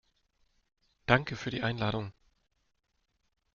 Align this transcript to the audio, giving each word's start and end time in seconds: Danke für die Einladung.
Danke 1.05 1.35
für 1.35 1.51
die 1.51 1.61
Einladung. 1.61 2.11